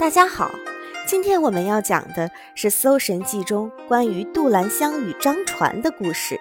[0.00, 0.50] 大家好，
[1.06, 6.40] 今天我们要讲的是《搜神记》中关于杜兰香与张传的故事。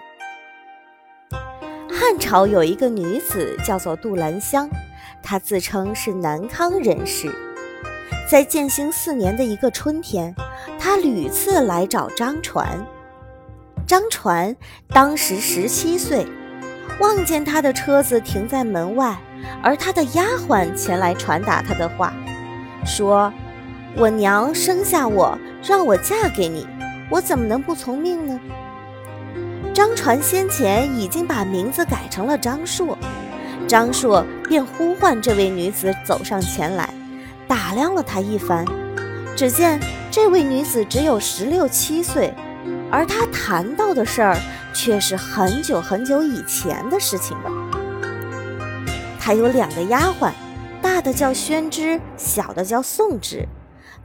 [1.92, 4.70] 汉朝有一个女子叫做杜兰香，
[5.22, 7.36] 她自称是南康人士。
[8.32, 10.34] 在建兴四年的一个春天，
[10.80, 12.66] 她屡次来找张传。
[13.86, 14.56] 张传
[14.88, 16.26] 当时十七岁，
[17.02, 19.18] 望见他的车子停在门外，
[19.62, 22.14] 而他的丫鬟前来传达他的话，
[22.86, 23.34] 说
[23.96, 26.68] ：“我娘生下我，让我嫁给你，
[27.10, 28.40] 我怎么能不从命呢？”
[29.74, 32.98] 张传先前已经把名字改成了张硕，
[33.68, 36.90] 张硕便呼唤这位女子走上前来，
[37.48, 38.66] 打量了她一番，
[39.36, 39.80] 只见
[40.12, 42.34] 这位女子只有十六七岁。
[42.92, 44.36] 而他谈到的事儿，
[44.74, 47.52] 却是很久很久以前的事情了。
[49.20, 50.32] 他有两个丫鬟，
[50.82, 53.48] 大的叫宣之，小的叫宋之。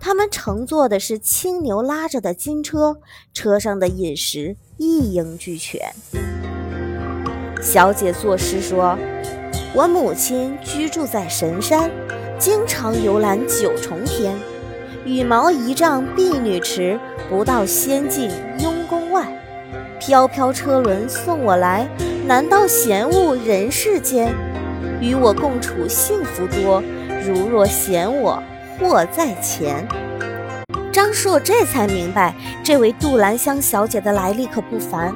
[0.07, 2.99] 他们乘坐的是青牛拉着的金车，
[3.33, 5.81] 车上的饮食一应俱全。
[7.63, 8.99] 小姐作诗说
[9.75, 11.91] ：“我母亲居住在神山，
[12.39, 14.37] 经常游览九重天。
[15.07, 17.01] 羽毛一丈婢女池，
[17.31, 18.75] 不到仙境庸。”
[19.99, 21.89] 飘飘车轮送我来，
[22.27, 24.35] 难道嫌恶人世间？
[25.01, 26.83] 与我共处幸福多，
[27.27, 28.43] 如若嫌我
[28.79, 29.89] 祸在前。
[30.95, 35.13] 张硕这才明白，这位杜兰香小姐的来历可不凡。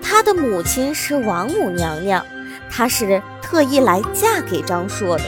[0.00, 2.24] 她的母亲是王母娘娘，
[2.70, 5.24] 她是特意来嫁给张硕的。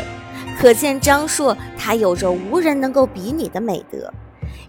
[0.56, 4.12] 可见张硕他有着无人能够比拟的美德，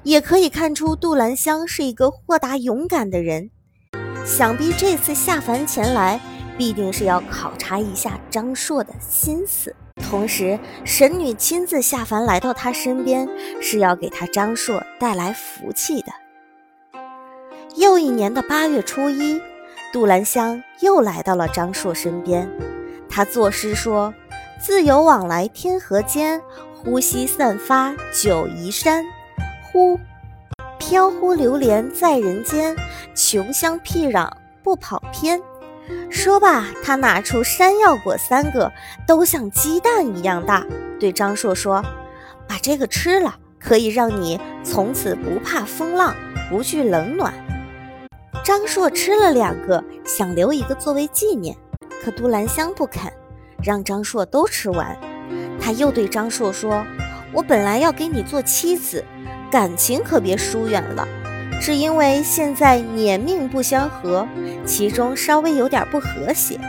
[0.02, 3.52] 也可以看出杜兰香是一个豁达勇敢的人。
[4.26, 6.20] 想必这次下凡前来，
[6.58, 9.76] 必定是要考察一下张硕的心思。
[10.12, 13.30] 同时，神女亲自下凡来到他身边，
[13.62, 16.12] 是要给他张硕带来福气的。
[17.78, 19.42] 又一年的八月初一，
[19.94, 22.46] 杜兰香又来到了张硕身边。
[23.10, 24.14] 他作诗说
[24.60, 26.42] ：“自由往来天河间，
[26.76, 29.06] 呼吸散发九夷山。”
[29.72, 29.98] 呼。
[30.78, 32.76] 飘忽流连在人间，
[33.16, 34.30] 穷乡僻壤
[34.62, 35.42] 不跑偏。
[36.10, 38.72] 说罢，他拿出山药果三个，
[39.08, 40.66] 都像鸡蛋一样大，
[41.00, 41.84] 对张硕说
[42.48, 46.16] ：“把这个吃了，可以让你从此不怕风浪，
[46.50, 47.34] 不惧冷暖。”
[48.44, 51.56] 张硕吃了两个，想留一个作为纪念，
[52.04, 53.12] 可杜兰香不肯，
[53.64, 54.98] 让张硕都吃完。
[55.60, 56.86] 他又对张硕说
[57.32, 59.04] ：“我本来要给你做妻子。”
[59.52, 61.06] 感情可别疏远了，
[61.62, 64.28] 是因为现在年命不相合，
[64.66, 66.60] 其中稍微有点不和谐。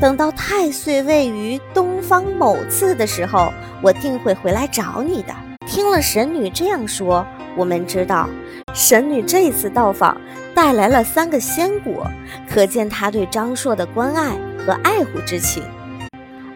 [0.00, 5.32] 等到太岁位于东方某次的时候，我定会回来找你的。
[5.64, 7.24] 听了神女这样说，
[7.56, 8.28] 我们知道
[8.74, 10.20] 神女这次到访
[10.52, 12.04] 带来了三个仙果，
[12.50, 14.32] 可见她对张硕的关爱
[14.66, 15.62] 和爱护之情。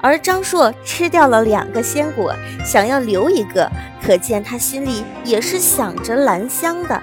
[0.00, 3.70] 而张硕吃掉了两个仙果，想要留一个，
[4.02, 7.00] 可见他心里也是想着兰香的。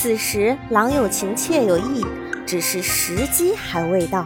[0.00, 2.06] 此时郎有情，妾有意，
[2.46, 4.24] 只是时机还未到。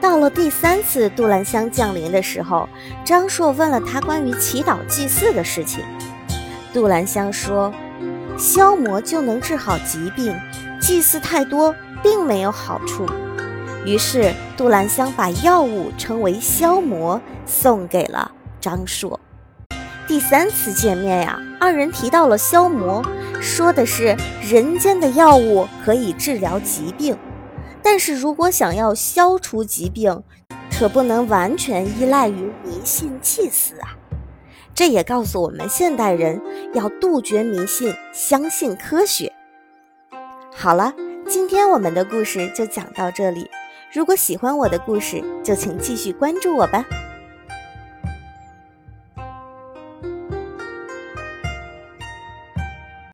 [0.00, 2.68] 到了第三次杜兰香降临的时候，
[3.04, 5.82] 张硕问了他关于祈祷祭祀的事情。
[6.72, 7.74] 杜兰香说
[8.38, 10.32] ：“消魔就能治好疾病，
[10.80, 13.04] 祭祀太多并没有好处。”
[13.84, 18.30] 于是，杜兰香把药物称为消魔，送给了
[18.60, 19.18] 张硕。
[20.06, 23.04] 第三次见面呀，二人提到了消魔，
[23.40, 27.16] 说的是人间的药物可以治疗疾病，
[27.82, 30.22] 但是如果想要消除疾病，
[30.70, 33.96] 可不能完全依赖于迷信祭祀啊。
[34.74, 36.40] 这也告诉我们现代人
[36.72, 39.32] 要杜绝迷信，相信科学。
[40.54, 40.94] 好了，
[41.26, 43.50] 今天我们的故事就讲到这里。
[43.92, 46.84] 如果喜欢我的故事，就请继续关注我吧。